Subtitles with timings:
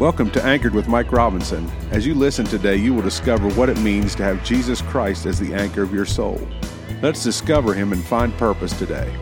[0.00, 1.70] Welcome to Anchored with Mike Robinson.
[1.92, 5.38] As you listen today, you will discover what it means to have Jesus Christ as
[5.38, 6.44] the anchor of your soul.
[7.00, 9.16] Let's discover Him and find purpose today.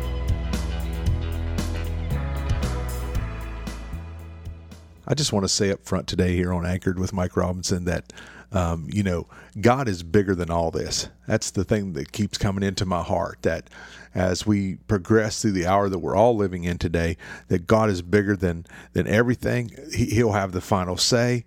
[5.06, 8.10] I just want to say up front today here on Anchored with Mike Robinson that,
[8.52, 9.26] um, you know,
[9.60, 11.08] God is bigger than all this.
[11.26, 13.70] That's the thing that keeps coming into my heart that
[14.14, 17.16] as we progress through the hour that we're all living in today,
[17.48, 19.70] that God is bigger than, than everything.
[19.94, 21.44] He, he'll have the final say.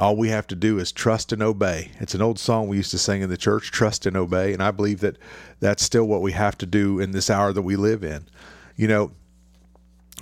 [0.00, 1.90] All we have to do is trust and obey.
[2.00, 4.52] It's an old song we used to sing in the church, trust and obey.
[4.52, 5.16] And I believe that
[5.60, 8.26] that's still what we have to do in this hour that we live in.
[8.76, 9.12] You know,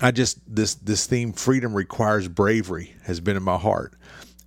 [0.01, 3.95] I just this this theme freedom requires bravery has been in my heart.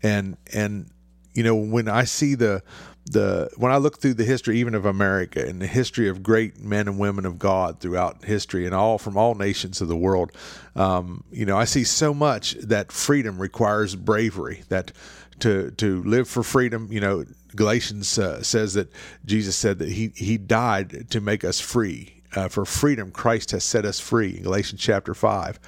[0.02, 0.90] And and
[1.34, 2.64] you know when I see the
[3.06, 6.60] the when I look through the history even of America and the history of great
[6.60, 10.32] men and women of God throughout history and all from all nations of the world,
[10.76, 14.64] um, you know I see so much that freedom requires bravery.
[14.70, 14.92] That
[15.40, 18.92] to to live for freedom, you know, Galatians uh, says that
[19.26, 22.22] Jesus said that he he died to make us free.
[22.36, 25.60] Uh, for freedom, Christ has set us free in Galatians chapter five.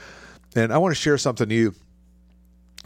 [0.55, 1.73] And I want to share something new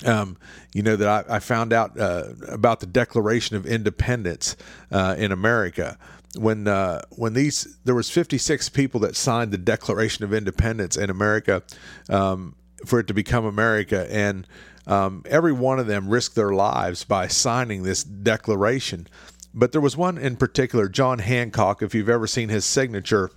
[0.04, 0.38] um,
[0.74, 4.58] you know that I, I found out uh, about the Declaration of Independence
[4.92, 5.98] uh, in America
[6.38, 11.10] when uh, when these there was 56 people that signed the Declaration of Independence in
[11.10, 11.64] America
[12.10, 14.48] um, for it to become America, and
[14.88, 19.08] um, every one of them risked their lives by signing this declaration.
[19.54, 21.82] But there was one in particular, John Hancock.
[21.82, 23.32] If you've ever seen his signature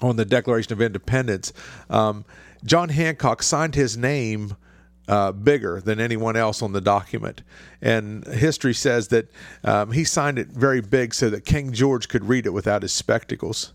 [0.00, 1.52] on the Declaration of Independence,
[1.88, 2.24] um,
[2.64, 4.56] John Hancock signed his name
[5.08, 7.42] uh, bigger than anyone else on the document.
[7.80, 9.30] And history says that
[9.64, 12.92] um, he signed it very big so that King George could read it without his
[12.92, 13.72] spectacles.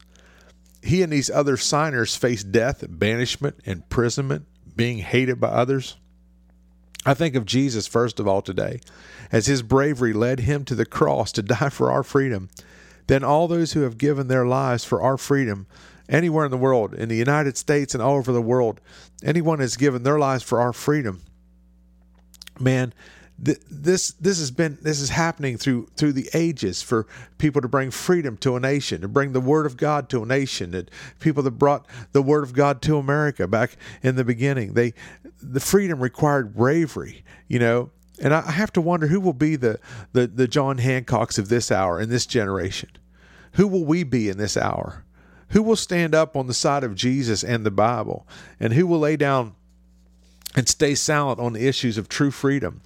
[0.82, 5.98] He and these other signers faced death, banishment, imprisonment, being hated by others.
[7.06, 8.80] I think of Jesus first of all today,
[9.32, 12.50] as his bravery led him to the cross to die for our freedom.
[13.08, 15.68] Then all those who have given their lives for our freedom
[16.10, 18.82] anywhere in the world, in the United States and all over the world,
[19.24, 21.22] anyone has given their lives for our freedom.
[22.60, 22.94] Man,
[23.44, 27.08] th- this this has been this is happening through through the ages for
[27.38, 30.26] people to bring freedom to a nation, to bring the word of God to a
[30.26, 30.72] nation.
[30.72, 34.94] that people that brought the word of God to America back in the beginning, they
[35.42, 37.92] the freedom required bravery, you know.
[38.20, 39.80] And I have to wonder who will be the,
[40.14, 42.90] the, the John Hancocks of this hour in this generation.
[43.54, 45.06] Who will we be in this hour?
[45.50, 48.28] Who will stand up on the side of Jesus and the Bible?
[48.60, 49.54] And who will lay down
[50.58, 52.82] and stay silent on the issues of true freedom?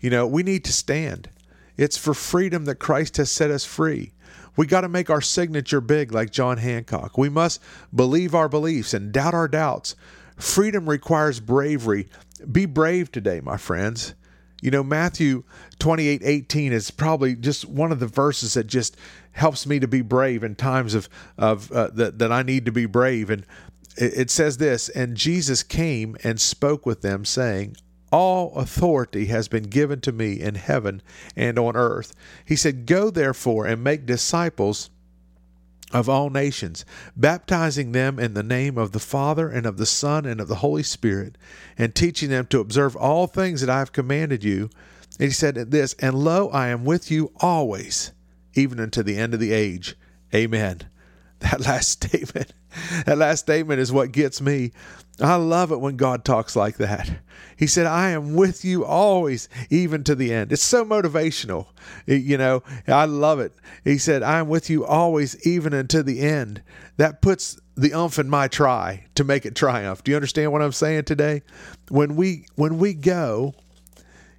[0.00, 1.28] You know, we need to stand.
[1.76, 4.12] It's for freedom that Christ has set us free.
[4.56, 7.16] We got to make our signature big like John Hancock.
[7.16, 7.60] We must
[7.94, 9.94] believe our beliefs and doubt our doubts.
[10.36, 12.08] Freedom requires bravery.
[12.50, 14.14] Be brave today, my friends.
[14.62, 15.44] You know, Matthew
[15.78, 18.96] 28 18 is probably just one of the verses that just
[19.32, 21.08] helps me to be brave in times of,
[21.38, 23.30] of uh, that, that I need to be brave.
[23.30, 23.46] And
[23.96, 27.76] it, it says this And Jesus came and spoke with them, saying,
[28.12, 31.00] all authority has been given to me in heaven
[31.36, 32.12] and on earth.
[32.44, 34.90] He said, Go therefore and make disciples
[35.92, 36.84] of all nations,
[37.16, 40.56] baptizing them in the name of the Father and of the Son and of the
[40.56, 41.36] Holy Spirit,
[41.76, 44.70] and teaching them to observe all things that I have commanded you.
[45.18, 48.12] And he said this, And lo, I am with you always,
[48.54, 49.96] even unto the end of the age.
[50.34, 50.82] Amen.
[51.40, 52.52] That last statement,
[53.06, 54.72] that last statement is what gets me.
[55.20, 57.10] I love it when God talks like that.
[57.56, 60.50] He said, I am with you always, even to the end.
[60.50, 61.66] It's so motivational.
[62.06, 63.52] You know, I love it.
[63.84, 66.62] He said, I am with you always, even unto the end.
[66.96, 70.02] That puts the umph in my try to make it triumph.
[70.02, 71.42] Do you understand what I'm saying today?
[71.88, 73.54] When we when we go,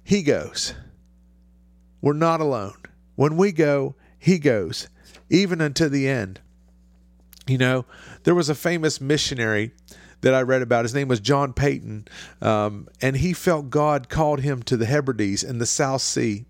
[0.04, 0.74] he goes.
[2.00, 2.74] We're not alone.
[3.14, 4.88] When we go, he goes,
[5.30, 6.40] even unto the end.
[7.46, 7.84] You know,
[8.22, 9.72] there was a famous missionary
[10.20, 10.84] that I read about.
[10.84, 12.06] His name was John Paton,
[12.40, 16.44] um, and he felt God called him to the Hebrides in the South Sea.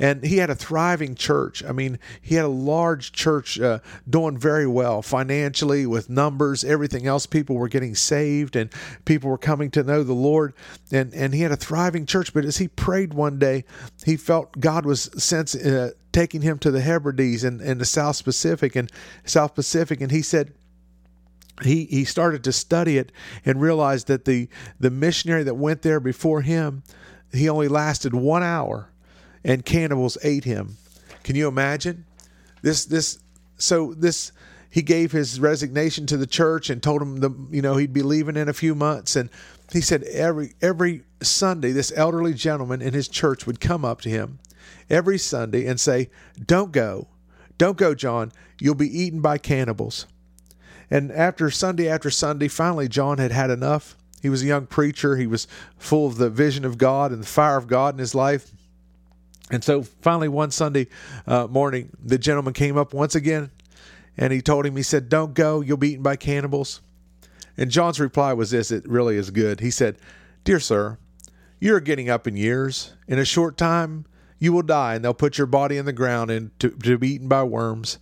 [0.00, 1.64] And he had a thriving church.
[1.64, 7.06] I mean, he had a large church uh, doing very well financially with numbers, everything
[7.06, 7.26] else.
[7.26, 8.70] People were getting saved and
[9.04, 10.54] people were coming to know the Lord.
[10.92, 12.32] And, and he had a thriving church.
[12.32, 13.64] But as he prayed one day,
[14.04, 18.24] he felt God was sense, uh, taking him to the Hebrides and, and the South
[18.24, 18.90] Pacific and
[19.24, 20.00] South Pacific.
[20.00, 20.52] And he said,
[21.62, 23.12] he he started to study it
[23.44, 24.48] and realized that the
[24.80, 26.84] the missionary that went there before him
[27.32, 28.90] he only lasted one hour
[29.42, 30.76] and cannibals ate him
[31.24, 32.04] can you imagine
[32.62, 33.18] this this
[33.56, 34.30] so this
[34.70, 38.02] he gave his resignation to the church and told him the you know he'd be
[38.02, 39.28] leaving in a few months and
[39.72, 44.08] he said every every Sunday this elderly gentleman in his church would come up to
[44.08, 44.38] him
[44.88, 46.10] every Sunday and say,
[46.44, 47.08] "Don't go.
[47.56, 48.32] Don't go, John.
[48.60, 50.06] You'll be eaten by cannibals."
[50.90, 53.96] And after Sunday after Sunday, finally John had had enough.
[54.22, 55.16] He was a young preacher.
[55.16, 55.46] He was
[55.76, 58.50] full of the vision of God and the fire of God in his life.
[59.50, 60.88] And so finally, one Sunday
[61.26, 63.50] uh, morning, the gentleman came up once again
[64.16, 66.80] and he told him, he said, Don't go, you'll be eaten by cannibals.
[67.56, 69.60] And John's reply was this it really is good.
[69.60, 69.98] He said,
[70.44, 70.98] Dear sir,
[71.60, 72.92] you are getting up in years.
[73.06, 74.04] In a short time,
[74.38, 77.14] you will die, and they'll put your body in the ground and to, to be
[77.14, 77.98] eaten by worms.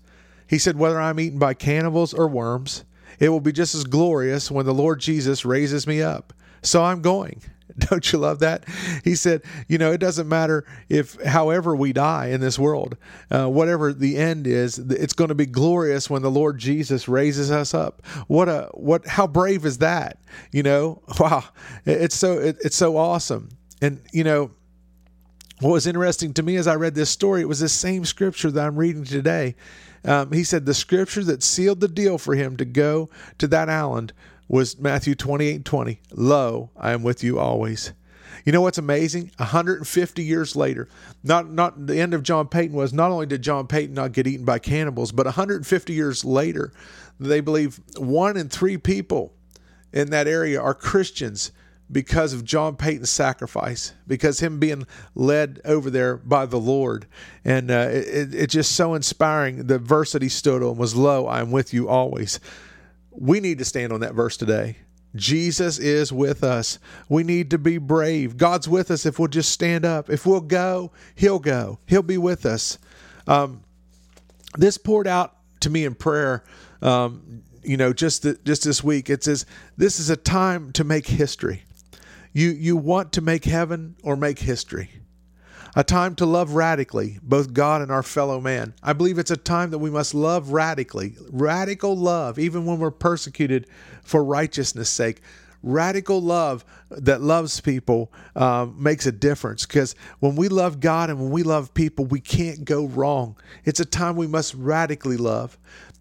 [0.49, 2.85] He said, Whether I'm eaten by cannibals or worms,
[3.19, 6.33] it will be just as glorious when the Lord Jesus raises me up.
[6.63, 7.43] So I'm going.
[7.79, 8.65] Don't you love that?
[9.05, 12.97] He said, you know, it doesn't matter if, however, we die in this world,
[13.31, 17.51] uh, whatever the end is, it's going to be glorious when the Lord Jesus raises
[17.51, 18.05] us up.
[18.29, 19.07] What a what?
[19.07, 20.19] How brave is that?
[20.53, 21.45] You know, wow,
[21.85, 23.51] it's so it, it's so awesome.
[23.83, 24.53] And you know,
[25.61, 28.51] what was interesting to me as I read this story, it was the same scripture
[28.51, 29.55] that I'm reading today.
[30.05, 33.09] Um, he said the scripture that sealed the deal for him to go
[33.39, 34.13] to that island
[34.49, 36.01] was Matthew 28 20.
[36.13, 37.93] Lo, I am with you always.
[38.45, 39.33] You know what's amazing?
[39.39, 40.89] 150 years later,
[41.25, 44.27] not not the end of John Paton was not only did John Paton not get
[44.27, 46.73] eaten by cannibals, but 150 years later,
[47.19, 49.33] they believe one in three people
[49.93, 51.51] in that area are Christians
[51.91, 57.07] because of John Paton's sacrifice, because him being led over there by the Lord.
[57.45, 59.67] And uh, it, it's just so inspiring.
[59.67, 62.41] The verse that he stood on was, Lo, I am with you always.
[63.11, 64.79] We need to stand on that verse today.
[65.15, 66.79] Jesus is with us.
[67.09, 68.37] We need to be brave.
[68.37, 70.11] God's with us if we'll just stand up.
[70.11, 71.79] If we'll go, He'll go.
[71.87, 72.79] He'll be with us.
[73.27, 73.63] Um,
[74.57, 76.45] this poured out to me in prayer.
[76.83, 79.47] Um, you know, just the, just this week, it says
[79.77, 81.65] this is a time to make history.
[82.37, 84.91] You you want to make heaven or make history.
[85.75, 88.75] A time to love radically, both God and our fellow man.
[88.83, 91.15] I believe it's a time that we must love radically.
[91.31, 93.67] Radical love, even when we're persecuted
[94.03, 95.23] for righteousness' sake.
[95.63, 101.19] Radical love that loves people um, makes a difference because when we love God and
[101.19, 103.35] when we love people, we can't go wrong.
[103.65, 105.57] It's a time we must radically love.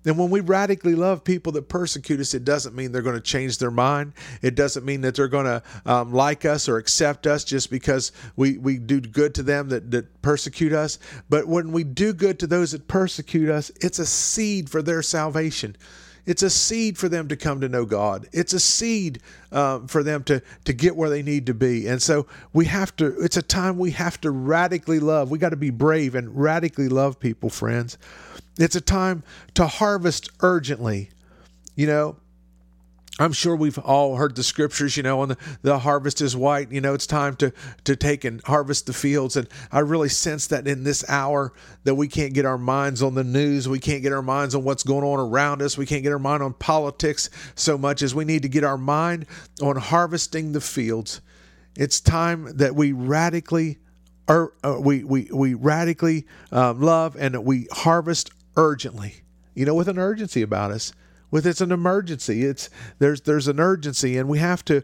[0.06, 3.22] And when we radically love people that persecute us, it doesn't mean they're going to
[3.22, 4.14] change their mind.
[4.42, 8.12] It doesn't mean that they're going to um, like us or accept us just because
[8.36, 11.00] we, we do good to them that, that persecute us.
[11.30, 15.02] But when we do good to those that persecute us, it's a seed for their
[15.02, 15.76] salvation.
[16.26, 18.28] It's a seed for them to come to know God.
[18.32, 19.20] It's a seed
[19.52, 21.88] um, for them to to get where they need to be.
[21.88, 23.16] And so we have to.
[23.22, 25.30] It's a time we have to radically love.
[25.30, 27.98] We got to be brave and radically love people, friends.
[28.58, 29.24] It's a time
[29.56, 31.10] to harvest urgently.
[31.76, 32.16] You know,
[33.18, 36.70] I'm sure we've all heard the scriptures, you know, and the, the harvest is white.
[36.72, 37.54] You know, it's time to
[37.86, 39.38] to take and harvest the fields.
[39.38, 41.54] And I really sense that in this hour
[41.86, 44.66] that we can't get our minds on the news, we can't get our minds on
[44.66, 48.14] what's going on around us, we can't get our mind on politics so much as
[48.14, 49.28] we need to get our mind
[49.62, 51.22] on harvesting the fields.
[51.78, 53.78] It's time that we radically,
[54.28, 59.24] or uh, we we we radically um, love and we harvest urgently,
[59.54, 60.92] you know, with an urgency about us.
[61.32, 62.46] With it's an emergency.
[62.46, 62.70] It's
[63.00, 64.84] there's there's an urgency, and we have to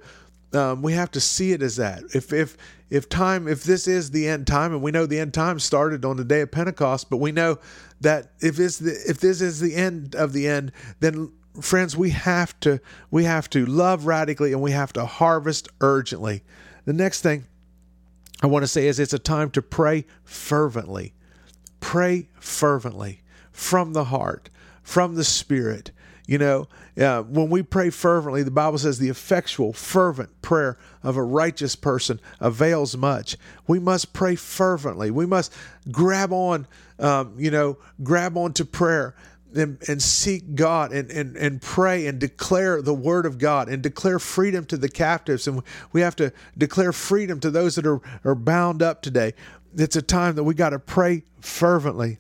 [0.54, 2.04] um, we have to see it as that.
[2.14, 2.58] If if
[2.90, 6.04] if time if this is the end time, and we know the end time started
[6.04, 7.60] on the day of Pentecost, but we know
[8.02, 12.12] that if this the, if this is the end of the end, then friends, we
[12.12, 12.80] have to
[13.10, 16.44] we have to love radically, and we have to harvest urgently.
[16.86, 17.46] The next thing
[18.42, 21.14] I want to say is it's a time to pray fervently.
[21.80, 23.22] Pray fervently
[23.52, 24.50] from the heart,
[24.82, 25.92] from the Spirit.
[26.32, 31.18] You know, uh, when we pray fervently, the Bible says the effectual, fervent prayer of
[31.18, 33.36] a righteous person avails much.
[33.68, 35.12] We must pray fervently.
[35.12, 35.54] We must
[35.92, 36.68] grab on,
[37.00, 39.14] um, you know, grab on to prayer
[39.54, 43.84] and, and seek God and, and, and pray and declare the word of God and
[43.84, 45.50] declare freedom to the captives.
[45.50, 45.62] And
[45.92, 49.34] we have to declare freedom to those that are, are bound up today.
[49.76, 52.20] It's a time that we got to pray fervently.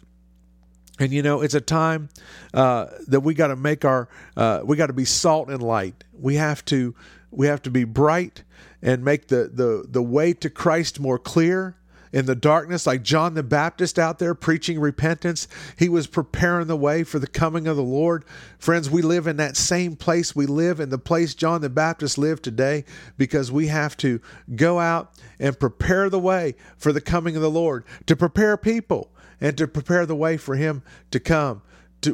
[0.99, 2.09] And you know, it's a time
[2.53, 6.03] uh, that we got to make our uh, we got to be salt and light.
[6.13, 6.95] We have to
[7.31, 8.43] we have to be bright
[8.81, 11.75] and make the the the way to Christ more clear
[12.13, 15.47] in the darkness, like John the Baptist out there preaching repentance.
[15.77, 18.25] He was preparing the way for the coming of the Lord.
[18.59, 20.35] Friends, we live in that same place.
[20.35, 22.83] We live in the place John the Baptist lived today
[23.17, 24.19] because we have to
[24.55, 29.11] go out and prepare the way for the coming of the Lord, to prepare people
[29.41, 31.61] and to prepare the way for him to come.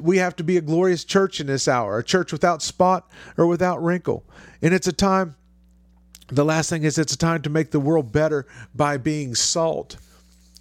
[0.01, 3.48] We have to be a glorious church in this hour, a church without spot or
[3.48, 4.24] without wrinkle.
[4.62, 5.36] And it's a time
[6.29, 9.98] The last thing is it's a time to make the world better by being salt.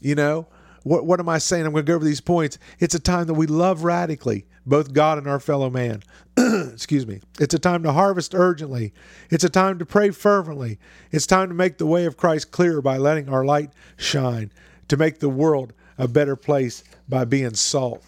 [0.00, 0.46] You know,
[0.84, 1.66] what, what am I saying?
[1.66, 2.58] I'm going to go over these points.
[2.78, 6.02] It's a time that we love radically, both God and our fellow man.
[6.38, 7.20] Excuse me.
[7.40, 8.92] It's a time to harvest urgently.
[9.30, 10.78] It's a time to pray fervently.
[11.10, 14.52] It's time to make the way of Christ clear by letting our light shine,
[14.88, 18.02] to make the world a better place by being salt.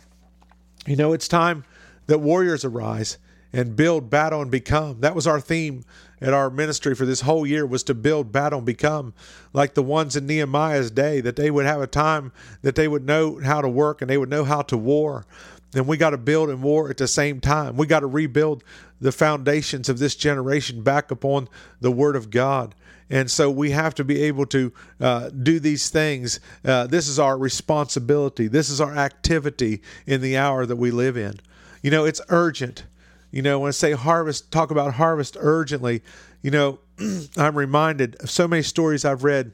[0.87, 1.65] You know, it's time
[2.07, 3.19] that warriors arise
[3.53, 5.01] and build, battle, and become.
[5.01, 5.85] That was our theme
[6.21, 9.15] at our ministry for this whole year was to build, battle, and become
[9.53, 13.05] like the ones in Nehemiah's day, that they would have a time that they would
[13.05, 15.27] know how to work and they would know how to war.
[15.75, 17.77] And we got to build and war at the same time.
[17.77, 18.65] We got to rebuild
[19.01, 21.49] the foundations of this generation back upon
[21.81, 22.75] the Word of God.
[23.11, 26.41] And so we have to be able to uh, do these things.
[26.65, 28.49] Uh, this is our responsibility.
[28.49, 31.41] This is our activity in the hour that we live in.
[31.83, 32.85] You know, it's urgent.
[33.31, 36.03] You know, when I say harvest, talk about harvest urgently,
[36.43, 36.81] you know,
[37.37, 39.53] I'm reminded of so many stories I've read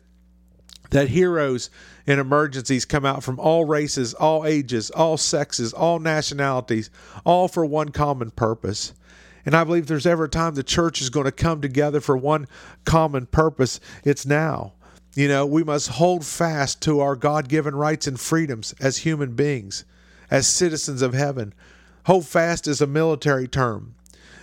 [0.91, 1.71] that heroes
[2.07, 6.91] in emergencies come out from all races, all ages, all sexes, all nationalities,
[7.25, 8.93] all for one common purpose.
[9.47, 12.17] And I believe there's ever a time the church is going to come together for
[12.17, 12.47] one
[12.85, 14.73] common purpose, it's now.
[15.15, 19.35] You know, we must hold fast to our God given rights and freedoms as human
[19.35, 19.85] beings,
[20.31, 21.55] as citizens of heaven.
[22.07, 23.95] Hold fast is a military term.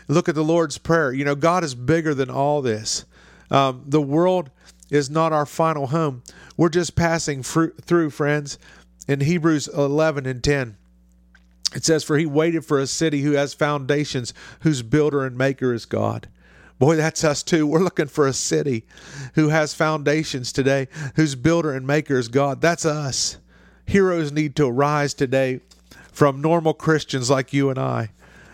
[0.07, 1.11] Look at the Lord's Prayer.
[1.11, 3.05] You know, God is bigger than all this.
[3.49, 4.49] Um, the world
[4.91, 6.21] is not our final home.
[6.55, 8.59] We're just passing through, friends.
[9.07, 10.77] In Hebrews 11 and 10,
[11.73, 15.73] it says, For he waited for a city who has foundations, whose builder and maker
[15.73, 16.27] is God.
[16.77, 17.65] Boy, that's us too.
[17.65, 18.85] We're looking for a city
[19.35, 22.61] who has foundations today, whose builder and maker is God.
[22.61, 23.37] That's us.
[23.85, 25.61] Heroes need to arise today
[26.11, 28.11] from normal Christians like you and I.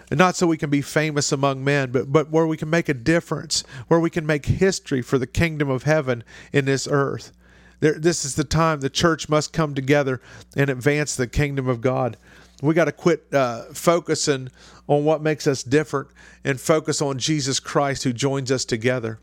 [0.10, 2.88] And not so we can be famous among men, but, but where we can make
[2.88, 6.24] a difference, where we can make history for the kingdom of heaven
[6.54, 7.34] in this earth.
[7.80, 10.22] There, this is the time the church must come together
[10.56, 12.18] and advance the kingdom of God.
[12.62, 14.50] We got to quit uh, focusing
[14.88, 16.10] on what makes us different
[16.44, 19.20] and focus on Jesus Christ who joins us together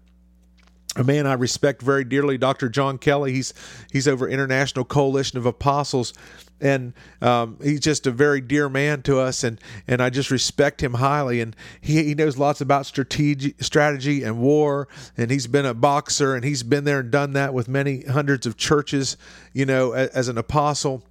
[0.96, 2.68] a man I respect very dearly, Dr.
[2.68, 3.32] John Kelly.
[3.32, 3.52] He's
[3.92, 6.14] he's over International Coalition of Apostles,
[6.60, 10.82] and um, he's just a very dear man to us, and and I just respect
[10.82, 11.40] him highly.
[11.40, 16.34] And he, he knows lots about strategy, strategy and war, and he's been a boxer,
[16.34, 19.16] and he's been there and done that with many hundreds of churches,
[19.52, 21.02] you know, as, as an apostle.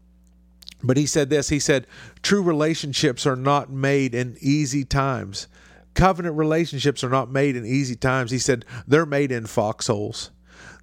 [0.82, 1.50] But he said this.
[1.50, 1.88] He said,
[2.22, 5.48] "True relationships are not made in easy times."
[5.94, 8.32] Covenant relationships are not made in easy times.
[8.32, 10.32] He said they're made in foxholes.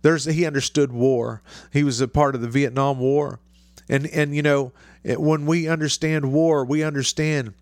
[0.02, 1.42] There's he understood war.
[1.72, 3.40] He was a part of the Vietnam War,
[3.88, 4.72] and and you know
[5.04, 7.54] when we understand war, we understand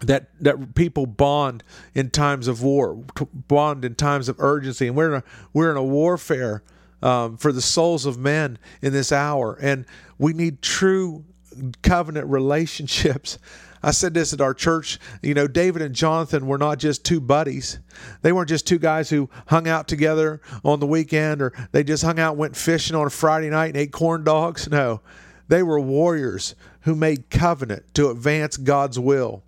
[0.00, 1.62] that that people bond
[1.94, 3.02] in times of war,
[3.48, 6.62] bond in times of urgency, and we're in a, we're in a warfare
[7.02, 9.86] um, for the souls of men in this hour, and
[10.18, 11.24] we need true
[11.82, 13.38] covenant relationships.
[13.82, 14.98] I said this at our church.
[15.22, 17.78] You know, David and Jonathan were not just two buddies.
[18.22, 22.02] They weren't just two guys who hung out together on the weekend or they just
[22.02, 24.68] hung out, went fishing on a Friday night and ate corn dogs.
[24.68, 25.00] No,
[25.48, 29.42] they were warriors who made covenant to advance God's will.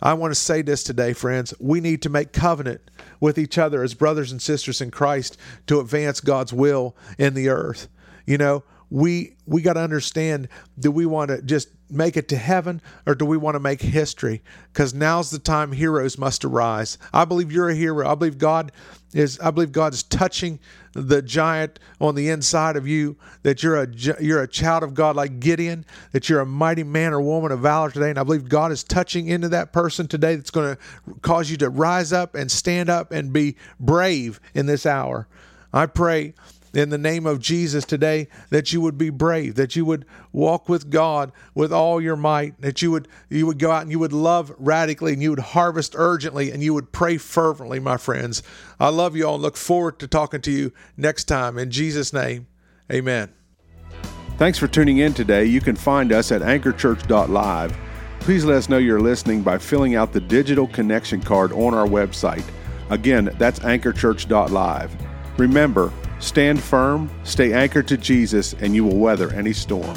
[0.00, 1.54] I want to say this today, friends.
[1.58, 2.82] We need to make covenant
[3.18, 7.48] with each other as brothers and sisters in Christ to advance God's will in the
[7.48, 7.88] earth.
[8.26, 10.48] You know, we we got to understand
[10.78, 13.82] do we want to just make it to heaven or do we want to make
[13.82, 14.42] history?
[14.72, 16.98] Because now's the time heroes must arise.
[17.12, 18.06] I believe you're a hero.
[18.08, 18.72] I believe god
[19.14, 20.58] is i believe god is touching
[20.92, 23.86] the giant on the inside of you that you're a
[24.20, 27.60] you're a child of god like gideon that you're a mighty man or woman of
[27.60, 30.82] valor today and i believe god is touching into that person today that's going to
[31.22, 35.28] cause you to rise up and stand up and be brave in this hour.
[35.72, 36.34] I pray
[36.74, 40.68] in the name of Jesus today that you would be brave, that you would walk
[40.68, 43.98] with God with all your might, that you would you would go out and you
[43.98, 48.42] would love radically and you would harvest urgently and you would pray fervently, my friends.
[48.78, 51.58] I love you all and look forward to talking to you next time.
[51.58, 52.46] In Jesus' name,
[52.92, 53.32] amen.
[54.38, 55.46] Thanks for tuning in today.
[55.46, 57.76] You can find us at anchorchurch.live.
[58.20, 61.86] Please let us know you're listening by filling out the digital connection card on our
[61.86, 62.44] website.
[62.90, 64.94] Again, that's anchorchurch.live.
[65.38, 69.96] Remember, Stand firm, stay anchored to Jesus, and you will weather any storm.